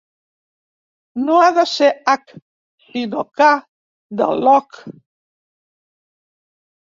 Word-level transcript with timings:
No 1.25 1.35
ha 1.41 1.49
de 1.57 1.65
ser 1.71 1.89
hac, 2.13 2.31
sinó 2.85 3.23
ca, 3.41 3.51
de 4.21 4.31
lock. 4.47 4.79